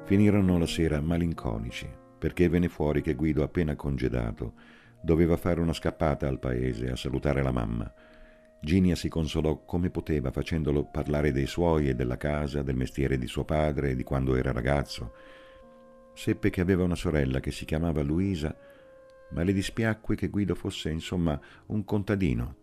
Finirono 0.04 0.58
la 0.58 0.66
sera 0.66 1.00
malinconici, 1.00 1.90
perché 2.16 2.48
venne 2.48 2.68
fuori 2.68 3.02
che 3.02 3.14
Guido, 3.14 3.42
appena 3.42 3.74
congedato, 3.74 4.52
doveva 5.02 5.36
fare 5.36 5.60
una 5.60 5.72
scappata 5.72 6.28
al 6.28 6.38
paese 6.38 6.88
a 6.88 6.94
salutare 6.94 7.42
la 7.42 7.50
mamma. 7.50 7.92
Ginia 8.60 8.94
si 8.94 9.08
consolò 9.08 9.64
come 9.64 9.90
poteva 9.90 10.30
facendolo 10.30 10.84
parlare 10.84 11.32
dei 11.32 11.48
suoi 11.48 11.88
e 11.88 11.96
della 11.96 12.16
casa, 12.16 12.62
del 12.62 12.76
mestiere 12.76 13.18
di 13.18 13.26
suo 13.26 13.44
padre 13.44 13.90
e 13.90 13.96
di 13.96 14.04
quando 14.04 14.36
era 14.36 14.52
ragazzo. 14.52 15.14
Seppe 16.14 16.48
che 16.50 16.60
aveva 16.60 16.84
una 16.84 16.94
sorella 16.94 17.40
che 17.40 17.50
si 17.50 17.64
chiamava 17.64 18.02
Luisa 18.02 18.56
ma 19.30 19.42
le 19.42 19.52
dispiacque 19.52 20.14
che 20.14 20.28
Guido 20.28 20.54
fosse, 20.54 20.90
insomma, 20.90 21.38
un 21.66 21.84
contadino. 21.84 22.56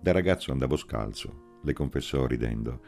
Da 0.00 0.10
ragazzo 0.10 0.50
andavo 0.50 0.76
scalzo, 0.76 1.41
le 1.62 1.72
confessò 1.72 2.26
ridendo, 2.26 2.80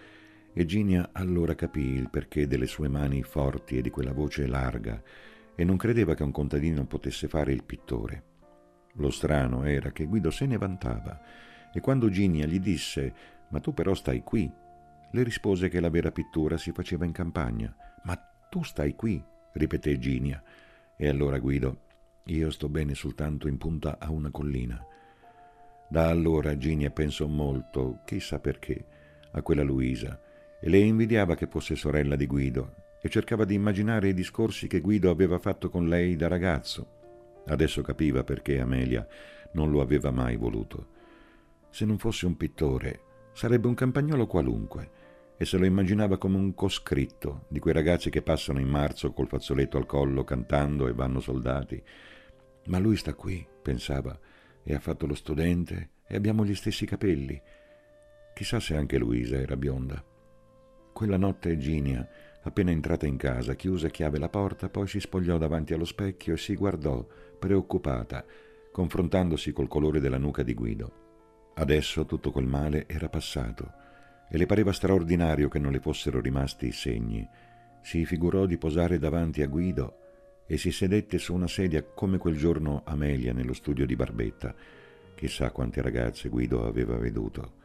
e 0.53 0.65
Ginia 0.65 1.11
allora 1.13 1.55
capì 1.55 1.95
il 1.95 2.11
perché 2.11 2.47
delle 2.47 2.67
sue 2.67 2.89
mani 2.89 3.23
forti 3.23 3.79
e 3.79 3.83
di 3.83 3.91
quella 3.91 4.13
voce 4.13 4.47
larga, 4.47 5.03
e 5.55 5.65
non 5.65 5.77
credeva 5.77 6.15
che 6.15 6.23
un 6.23 6.33
contadino 6.33 6.87
potesse 6.87 7.29
fare 7.29 7.53
il 7.53 7.65
pittore. 7.65 8.33
Lo 8.95 9.11
strano 9.11 9.65
era 9.65 9.91
che 9.91 10.05
Guido 10.05 10.31
se 10.31 10.47
ne 10.47 10.57
vantava, 10.57 11.21
e 11.73 11.81
quando 11.81 12.09
Ginia 12.09 12.47
gli 12.47 12.61
disse 12.61 13.13
«Ma 13.51 13.61
tu 13.61 13.75
però 13.75 13.95
stai 13.95 14.23
qui», 14.23 14.51
le 15.11 15.23
rispose 15.23 15.69
che 15.69 15.81
la 15.81 15.91
vera 15.91 16.11
pittura 16.11 16.57
si 16.57 16.73
faceva 16.73 17.05
in 17.05 17.13
campagna. 17.13 17.75
«Ma 18.05 18.17
tu 18.49 18.63
stai 18.63 18.95
qui», 18.95 19.23
ripeté 19.53 19.99
Ginia. 19.99 20.43
E 20.97 21.09
allora 21.09 21.39
Guido 21.39 21.83
io 22.27 22.51
sto 22.51 22.69
bene 22.69 22.95
soltanto 22.95 23.49
in 23.49 23.59
punta 23.59 23.99
a 23.99 24.11
una 24.11 24.31
collina. 24.31 24.85
Da 25.89 26.09
allora 26.09 26.57
Ginia 26.57 26.91
pensò 26.91 27.27
molto, 27.27 28.01
chissà 28.05 28.39
perché, 28.41 28.85
a 29.33 29.43
quella 29.43 29.63
Luisa, 29.63 30.21
e 30.61 30.69
le 30.69 30.79
invidiava 30.79 31.35
che 31.35 31.47
fosse 31.47 31.77
sorella 31.77 32.17
di 32.17 32.27
Guido, 32.27 32.75
e 33.01 33.09
cercava 33.09 33.45
di 33.45 33.55
immaginare 33.55 34.09
i 34.09 34.15
discorsi 34.15 34.67
che 34.67 34.81
Guido 34.81 35.11
aveva 35.11 35.39
fatto 35.39 35.69
con 35.69 35.89
lei 35.89 36.17
da 36.17 36.27
ragazzo. 36.27 37.43
Adesso 37.47 37.83
capiva 37.83 38.25
perché 38.25 38.61
Amelia 38.61 39.07
non 39.53 39.71
lo 39.71 39.83
aveva 39.83 40.11
mai 40.11 40.37
voluto. 40.37 40.89
Se 41.69 41.85
non 41.85 41.99
fosse 41.99 42.25
un 42.25 42.37
pittore, 42.37 43.01
sarebbe 43.35 43.67
un 43.67 43.75
campagnolo 43.75 44.27
qualunque, 44.27 44.91
e 45.37 45.45
se 45.45 45.59
lo 45.59 45.67
immaginava 45.67 46.17
come 46.17 46.37
un 46.37 46.55
coscritto 46.55 47.45
di 47.49 47.59
quei 47.59 47.75
ragazzi 47.75 48.09
che 48.09 48.23
passano 48.23 48.61
in 48.61 48.69
marzo 48.69 49.13
col 49.13 49.29
fazzoletto 49.29 49.77
al 49.77 49.85
collo 49.85 50.25
cantando 50.25 50.87
e 50.87 50.93
vanno 50.93 51.21
soldati, 51.21 51.83
ma 52.67 52.79
lui 52.79 52.97
sta 52.97 53.15
qui, 53.15 53.47
pensava, 53.63 54.19
e 54.65 54.75
ha 54.75 54.81
fatto 54.81 55.07
lo 55.07 55.15
studente 55.15 55.91
e 56.07 56.17
abbiamo 56.17 56.45
gli 56.45 56.55
stessi 56.55 56.87
capelli. 56.87 57.41
Chissà 58.35 58.59
se 58.59 58.75
anche 58.75 58.99
Luisa 58.99 59.37
era 59.37 59.57
bionda. 59.57 60.03
Quella 60.93 61.17
notte 61.17 61.57
Ginia, 61.59 62.09
appena 62.43 62.71
entrata 62.71 63.07
in 63.07 63.17
casa, 63.17 63.55
chiuse 63.55 63.87
a 63.87 63.91
chiave 63.91 64.19
la 64.19 64.29
porta, 64.29 64.69
poi 64.69 64.89
si 64.89 65.01
spogliò 65.01 65.39
davanti 65.39 65.75
allo 65.75 65.85
specchio 65.85 66.35
e 66.35 66.39
si 66.39 66.55
guardò, 66.55 67.07
preoccupata, 67.39 68.25
confrontandosi 68.73 69.53
col 69.53 69.69
colore 69.69 70.01
della 70.01 70.19
nuca 70.19 70.43
di 70.43 70.55
Guido. 70.55 71.03
Adesso 71.55 72.07
tutto 72.07 72.33
quel 72.33 72.47
male 72.47 72.87
era 72.89 73.09
passato 73.09 73.73
e 74.29 74.39
le 74.39 74.47
pareva 74.47 74.73
straordinario 74.73 75.49
che 75.49 75.59
non 75.59 75.71
le 75.71 75.81
fossero 75.81 76.21
rimasti 76.21 76.67
i 76.67 76.73
segni. 76.73 77.29
Si 77.83 78.05
figurò 78.05 78.47
di 78.47 78.57
posare 78.57 78.99
davanti 78.99 79.43
a 79.43 79.47
Guido 79.47 79.99
e 80.47 80.59
si 80.59 80.71
sedette 80.71 81.19
su 81.19 81.35
una 81.35 81.49
sedia 81.49 81.83
come 81.83 82.19
quel 82.19 82.37
giorno 82.37 82.83
Amelia 82.85 83.33
nello 83.33 83.55
studio 83.55 83.87
di 83.87 83.97
Barbetta. 83.97 84.55
Chissà 85.15 85.51
quante 85.51 85.81
ragazze 85.81 86.29
Guido 86.29 86.67
aveva 86.67 86.97
veduto. 86.97 87.63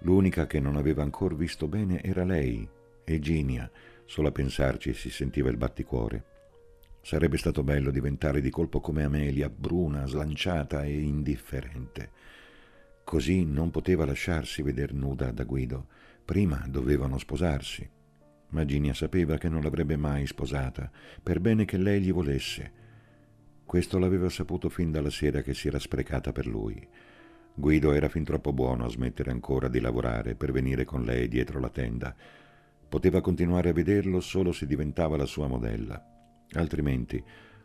L'unica 0.00 0.46
che 0.46 0.60
non 0.60 0.76
aveva 0.76 1.02
ancora 1.02 1.34
visto 1.34 1.68
bene 1.68 2.02
era 2.02 2.24
lei, 2.24 2.66
Eginia. 3.04 3.70
Solo 4.04 4.28
a 4.28 4.32
pensarci 4.32 4.94
si 4.94 5.10
sentiva 5.10 5.50
il 5.50 5.56
batticuore. 5.56 6.24
Sarebbe 7.02 7.36
stato 7.36 7.62
bello 7.62 7.90
diventare 7.90 8.40
di 8.40 8.50
colpo 8.50 8.80
come 8.80 9.02
Amelia, 9.02 9.48
bruna, 9.48 10.06
slanciata 10.06 10.84
e 10.84 11.00
indifferente. 11.00 12.10
Così 13.04 13.44
non 13.44 13.70
poteva 13.70 14.06
lasciarsi 14.06 14.62
veder 14.62 14.92
nuda 14.92 15.32
da 15.32 15.44
Guido. 15.44 15.86
Prima 16.24 16.64
dovevano 16.68 17.18
sposarsi 17.18 18.00
ma 18.52 18.64
Ginia 18.64 18.94
sapeva 18.94 19.36
che 19.36 19.48
non 19.48 19.62
l'avrebbe 19.62 19.96
mai 19.96 20.26
sposata, 20.26 20.90
per 21.22 21.40
bene 21.40 21.64
che 21.64 21.76
lei 21.76 22.00
gli 22.00 22.12
volesse. 22.12 22.80
Questo 23.64 23.98
l'aveva 23.98 24.28
saputo 24.28 24.68
fin 24.68 24.90
dalla 24.90 25.10
sera 25.10 25.40
che 25.40 25.54
si 25.54 25.68
era 25.68 25.78
sprecata 25.78 26.32
per 26.32 26.46
lui. 26.46 26.86
Guido 27.54 27.92
era 27.92 28.08
fin 28.08 28.24
troppo 28.24 28.52
buono 28.52 28.84
a 28.84 28.88
smettere 28.88 29.30
ancora 29.30 29.68
di 29.68 29.80
lavorare 29.80 30.34
per 30.34 30.52
venire 30.52 30.84
con 30.84 31.02
lei 31.02 31.28
dietro 31.28 31.60
la 31.60 31.70
tenda. 31.70 32.14
Poteva 32.88 33.22
continuare 33.22 33.70
a 33.70 33.72
vederlo 33.74 34.20
solo 34.20 34.52
se 34.52 34.66
diventava 34.66 35.16
la 35.16 35.26
sua 35.26 35.46
modella. 35.46 36.02
Altrimenti, 36.52 37.22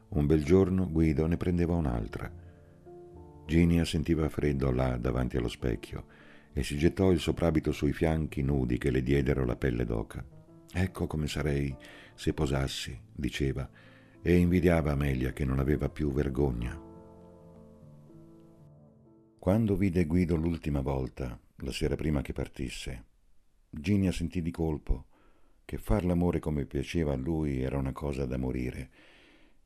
un 0.09 0.25
bel 0.25 0.43
giorno 0.43 0.89
Guido 0.89 1.25
ne 1.27 1.35
prendeva 1.35 1.75
un'altra. 1.75 2.31
Ginia 3.45 3.83
sentiva 3.83 4.29
freddo 4.29 4.71
là 4.71 4.97
davanti 4.97 5.35
allo 5.35 5.49
specchio 5.49 6.05
e 6.53 6.63
si 6.63 6.77
gettò 6.77 7.11
il 7.11 7.19
soprabito 7.19 7.73
sui 7.73 7.91
fianchi 7.91 8.41
nudi 8.41 8.77
che 8.77 8.89
le 8.89 9.03
diedero 9.03 9.45
la 9.45 9.57
pelle 9.57 9.85
d'oca. 9.85 10.36
Ecco 10.73 11.07
come 11.07 11.27
sarei 11.27 11.75
se 12.13 12.33
posassi, 12.33 12.99
diceva, 13.13 13.69
e 14.21 14.35
invidiava 14.35 14.91
Amelia 14.91 15.31
che 15.31 15.45
non 15.45 15.59
aveva 15.59 15.89
più 15.89 16.11
vergogna. 16.11 16.79
Quando 19.39 19.75
vide 19.75 20.05
Guido 20.05 20.35
l'ultima 20.35 20.81
volta, 20.81 21.39
la 21.57 21.71
sera 21.71 21.95
prima 21.95 22.21
che 22.21 22.33
partisse, 22.33 23.05
Ginia 23.69 24.11
sentì 24.11 24.41
di 24.41 24.51
colpo 24.51 25.05
che 25.63 25.77
far 25.77 26.05
l'amore 26.05 26.39
come 26.39 26.65
piaceva 26.65 27.13
a 27.13 27.17
lui 27.17 27.61
era 27.61 27.77
una 27.77 27.91
cosa 27.91 28.25
da 28.25 28.37
morire 28.37 28.89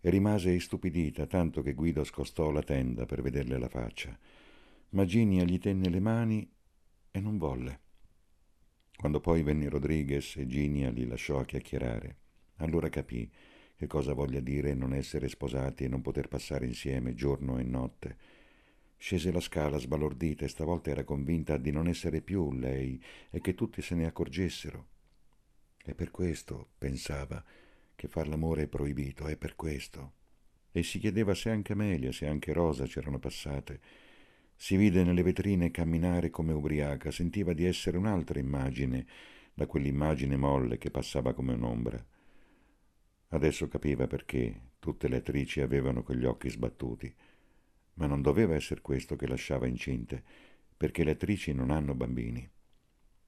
e 0.02 0.10
rimase 0.10 0.52
istupidita 0.52 1.28
tanto 1.28 1.62
che 1.62 1.74
Guido 1.74 2.04
scostò 2.04 2.50
la 2.50 2.64
tenda 2.64 3.06
per 3.06 3.22
vederle 3.22 3.60
la 3.60 3.70
faccia. 3.70 4.18
Ma 4.90 5.06
Ginia 5.06 5.44
gli 5.44 5.60
tenne 5.60 5.90
le 5.90 6.00
mani 6.00 6.52
e 7.12 7.20
non 7.20 7.38
volle. 7.38 7.81
Quando 9.02 9.20
poi 9.20 9.42
venne 9.42 9.68
Rodriguez 9.68 10.36
e 10.36 10.46
Ginia 10.46 10.92
li 10.92 11.08
lasciò 11.08 11.40
a 11.40 11.44
chiacchierare, 11.44 12.18
allora 12.58 12.88
capì 12.88 13.28
che 13.76 13.88
cosa 13.88 14.14
voglia 14.14 14.40
dire 14.42 14.76
non 14.76 14.94
essere 14.94 15.28
sposati 15.28 15.86
e 15.86 15.88
non 15.88 16.04
poter 16.04 16.28
passare 16.28 16.68
insieme 16.68 17.16
giorno 17.16 17.58
e 17.58 17.64
notte. 17.64 18.16
Scese 18.98 19.32
la 19.32 19.40
scala 19.40 19.80
sbalordita 19.80 20.46
e 20.46 20.50
stavolta 20.50 20.92
era 20.92 21.04
convinta 21.04 21.58
di 21.58 21.72
non 21.72 21.88
essere 21.88 22.22
più 22.22 22.54
lei 22.54 23.04
e 23.32 23.42
che 23.42 23.56
tutti 23.56 23.82
se 23.82 23.96
ne 23.96 24.06
accorgessero. 24.06 24.86
È 25.84 25.96
per 25.96 26.12
questo, 26.12 26.68
pensava, 26.78 27.44
che 27.96 28.08
far 28.08 28.28
l'amore 28.28 28.62
è 28.62 28.68
proibito, 28.68 29.26
è 29.26 29.36
per 29.36 29.56
questo. 29.56 30.12
E 30.72 30.84
si 30.84 31.00
chiedeva 31.00 31.34
se 31.34 31.50
anche 31.50 31.74
Amelia, 31.74 32.12
se 32.12 32.28
anche 32.28 32.54
Rosa 32.54 32.86
c'erano 32.86 33.18
passate 33.18 33.80
si 34.62 34.76
vide 34.76 35.04
nelle 35.04 35.24
vetrine 35.24 35.72
camminare 35.72 36.30
come 36.30 36.54
ubriaca, 36.54 37.10
sentiva 37.10 37.52
di 37.52 37.66
essere 37.66 37.98
un'altra 37.98 38.38
immagine 38.38 39.08
da 39.56 39.66
quell'immagine 39.66 40.38
molle 40.38 40.78
che 40.78 40.92
passava 40.92 41.34
come 41.34 41.54
un'ombra. 41.54 42.06
Adesso 43.30 43.68
capiva 43.68 44.06
perché 44.06 44.74
tutte 44.78 45.08
le 45.08 45.16
attrici 45.16 45.62
avevano 45.62 46.04
quegli 46.04 46.26
occhi 46.26 46.48
sbattuti. 46.48 47.12
Ma 47.96 48.06
non 48.06 48.22
doveva 48.22 48.54
essere 48.54 48.82
questo 48.82 49.16
che 49.16 49.26
lasciava 49.26 49.66
incinte, 49.66 50.24
perché 50.78 51.04
le 51.04 51.12
attrici 51.14 51.54
non 51.54 51.72
hanno 51.72 51.96
bambini. 51.96 52.48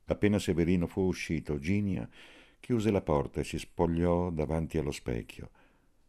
Appena 0.05 0.37
Severino 0.37 0.85
fu 0.85 1.01
uscito, 1.01 1.57
Ginia 1.57 2.07
chiuse 2.59 2.91
la 2.91 3.01
porta 3.01 3.39
e 3.39 3.43
si 3.43 3.57
spogliò 3.57 4.29
davanti 4.29 4.77
allo 4.77 4.91
specchio. 4.91 5.49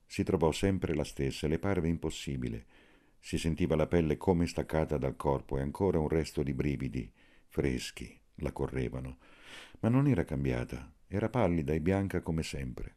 Si 0.05 0.23
trovò 0.23 0.53
sempre 0.53 0.95
la 0.95 1.03
stessa 1.03 1.49
le 1.49 1.59
parve 1.59 1.89
impossibile. 1.89 2.84
Si 3.27 3.39
sentiva 3.39 3.75
la 3.75 3.87
pelle 3.87 4.19
come 4.19 4.47
staccata 4.47 4.99
dal 4.99 5.17
corpo 5.17 5.57
e 5.57 5.63
ancora 5.63 5.99
un 5.99 6.09
resto 6.09 6.43
di 6.43 6.53
brividi, 6.53 7.11
freschi, 7.49 8.21
la 8.41 8.53
correvano. 8.53 9.17
Ma 9.81 9.89
non 9.89 10.07
era 10.07 10.25
cambiata, 10.25 10.93
era 11.09 11.31
pallida 11.31 11.73
e 11.73 11.81
bianca 11.81 12.21
come 12.21 12.43
sempre. 12.43 12.97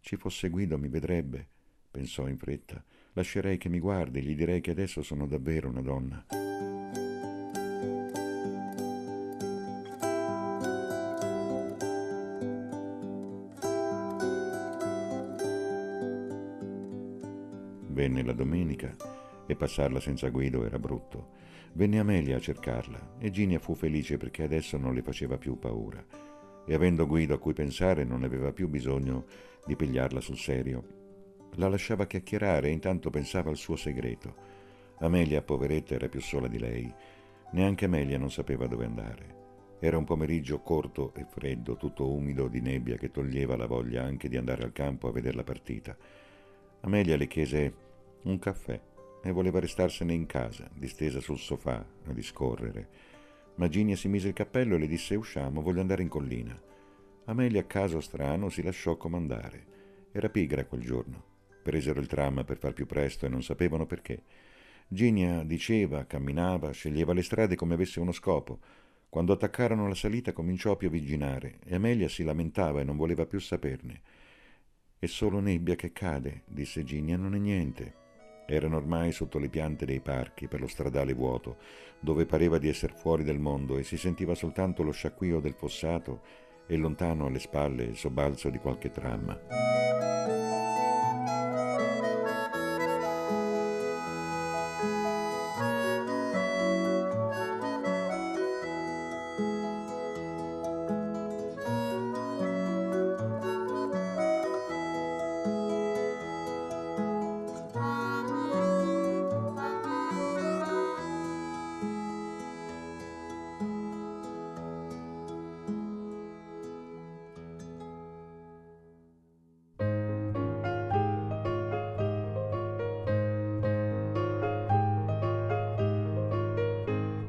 Ci 0.00 0.16
fosse 0.16 0.48
Guido 0.48 0.76
mi 0.76 0.88
vedrebbe, 0.88 1.46
pensò 1.88 2.26
in 2.26 2.36
fretta. 2.36 2.82
Lascerei 3.12 3.58
che 3.58 3.68
mi 3.68 3.78
guardi, 3.78 4.22
gli 4.22 4.34
direi 4.34 4.60
che 4.60 4.72
adesso 4.72 5.02
sono 5.02 5.28
davvero 5.28 5.68
una 5.68 5.82
donna. 5.82 6.26
Venne 17.86 18.24
la 18.24 18.32
domenica 18.32 19.19
e 19.50 19.56
passarla 19.56 19.98
senza 19.98 20.28
Guido 20.28 20.64
era 20.64 20.78
brutto. 20.78 21.38
Venne 21.72 21.98
Amelia 21.98 22.36
a 22.36 22.40
cercarla 22.40 23.16
e 23.18 23.30
Ginia 23.30 23.58
fu 23.58 23.74
felice 23.74 24.16
perché 24.16 24.44
adesso 24.44 24.76
non 24.76 24.94
le 24.94 25.02
faceva 25.02 25.38
più 25.38 25.58
paura 25.58 26.04
e 26.64 26.74
avendo 26.74 27.06
Guido 27.06 27.34
a 27.34 27.38
cui 27.38 27.52
pensare 27.52 28.04
non 28.04 28.22
aveva 28.22 28.52
più 28.52 28.68
bisogno 28.68 29.24
di 29.66 29.74
pigliarla 29.74 30.20
sul 30.20 30.38
serio. 30.38 30.98
La 31.56 31.68
lasciava 31.68 32.06
chiacchierare 32.06 32.68
e 32.68 32.72
intanto 32.72 33.10
pensava 33.10 33.50
al 33.50 33.56
suo 33.56 33.74
segreto. 33.74 34.34
Amelia, 34.98 35.42
poveretta, 35.42 35.94
era 35.94 36.08
più 36.08 36.20
sola 36.20 36.46
di 36.46 36.58
lei. 36.58 36.92
Neanche 37.52 37.86
Amelia 37.86 38.18
non 38.18 38.30
sapeva 38.30 38.68
dove 38.68 38.84
andare. 38.84 39.38
Era 39.80 39.96
un 39.96 40.04
pomeriggio 40.04 40.60
corto 40.60 41.12
e 41.14 41.24
freddo, 41.24 41.76
tutto 41.76 42.08
umido 42.08 42.46
di 42.46 42.60
nebbia 42.60 42.96
che 42.96 43.10
toglieva 43.10 43.56
la 43.56 43.66
voglia 43.66 44.04
anche 44.04 44.28
di 44.28 44.36
andare 44.36 44.62
al 44.62 44.72
campo 44.72 45.08
a 45.08 45.12
vedere 45.12 45.36
la 45.36 45.44
partita. 45.44 45.96
Amelia 46.82 47.16
le 47.16 47.26
chiese 47.26 47.74
un 48.22 48.38
caffè 48.38 48.80
e 49.22 49.32
voleva 49.32 49.60
restarsene 49.60 50.12
in 50.12 50.26
casa, 50.26 50.68
distesa 50.72 51.20
sul 51.20 51.38
sofà, 51.38 51.84
a 52.06 52.12
discorrere. 52.12 52.88
Ma 53.56 53.68
Ginia 53.68 53.96
si 53.96 54.08
mise 54.08 54.28
il 54.28 54.34
cappello 54.34 54.76
e 54.76 54.78
le 54.78 54.86
disse 54.86 55.14
usciamo, 55.14 55.60
voglio 55.60 55.80
andare 55.80 56.02
in 56.02 56.08
collina. 56.08 56.58
Amelia, 57.26 57.60
a 57.60 57.64
caso 57.64 58.00
strano, 58.00 58.48
si 58.48 58.62
lasciò 58.62 58.96
comandare. 58.96 59.66
Era 60.12 60.30
pigra 60.30 60.64
quel 60.64 60.80
giorno. 60.80 61.24
Presero 61.62 62.00
il 62.00 62.06
tram 62.06 62.42
per 62.44 62.56
far 62.56 62.72
più 62.72 62.86
presto 62.86 63.26
e 63.26 63.28
non 63.28 63.42
sapevano 63.42 63.86
perché. 63.86 64.22
Ginia 64.88 65.44
diceva, 65.44 66.06
camminava, 66.06 66.72
sceglieva 66.72 67.12
le 67.12 67.22
strade 67.22 67.54
come 67.54 67.74
avesse 67.74 68.00
uno 68.00 68.12
scopo. 68.12 68.58
Quando 69.08 69.32
attaccarono 69.32 69.86
la 69.86 69.94
salita 69.94 70.32
cominciò 70.32 70.72
a 70.72 70.76
piovigginare 70.76 71.58
e 71.64 71.74
Amelia 71.74 72.08
si 72.08 72.24
lamentava 72.24 72.80
e 72.80 72.84
non 72.84 72.96
voleva 72.96 73.26
più 73.26 73.38
saperne. 73.38 74.00
È 74.98 75.06
solo 75.06 75.40
nebbia 75.40 75.76
che 75.76 75.92
cade, 75.92 76.42
disse 76.46 76.82
Ginia, 76.82 77.16
non 77.16 77.34
è 77.34 77.38
niente. 77.38 77.99
Erano 78.52 78.78
ormai 78.78 79.12
sotto 79.12 79.38
le 79.38 79.48
piante 79.48 79.86
dei 79.86 80.00
parchi, 80.00 80.48
per 80.48 80.58
lo 80.58 80.66
stradale 80.66 81.12
vuoto, 81.12 81.58
dove 82.00 82.26
pareva 82.26 82.58
di 82.58 82.68
essere 82.68 82.94
fuori 82.96 83.22
del 83.22 83.38
mondo 83.38 83.78
e 83.78 83.84
si 83.84 83.96
sentiva 83.96 84.34
soltanto 84.34 84.82
lo 84.82 84.90
sciacquio 84.90 85.38
del 85.38 85.54
fossato 85.54 86.22
e 86.66 86.76
lontano 86.76 87.26
alle 87.26 87.38
spalle 87.38 87.84
il 87.84 87.96
sobbalzo 87.96 88.50
di 88.50 88.58
qualche 88.58 88.90
tram. 88.90 90.39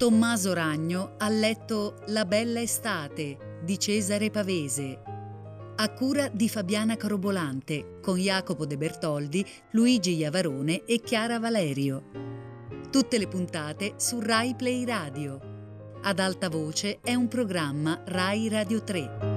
Tommaso 0.02 0.54
Ragno 0.54 1.14
ha 1.20 1.30
letto 1.30 2.02
La 2.08 2.26
bella 2.26 2.60
estate 2.60 3.60
di 3.64 3.78
Cesare 3.78 4.32
Pavese, 4.32 5.00
a 5.76 5.94
cura 5.94 6.28
di 6.28 6.50
Fabiana 6.50 6.98
Carobolante, 6.98 8.00
con 8.02 8.18
Jacopo 8.18 8.66
De 8.66 8.78
Bertoldi, 8.78 9.46
Luigi 9.74 10.16
Iavarone 10.16 10.86
e 10.86 11.02
Chiara 11.02 11.38
Valerio. 11.38 12.04
Tutte 12.90 13.20
le 13.20 13.28
puntate 13.28 13.94
su 13.98 14.20
Rai 14.20 14.56
Play 14.56 14.86
Radio. 14.86 15.40
Ad 16.02 16.18
alta 16.18 16.50
voce 16.50 16.98
è 17.04 17.14
un 17.14 17.28
programma 17.28 18.02
Rai 18.04 18.50
Radio 18.50 18.84
3. 18.84 19.31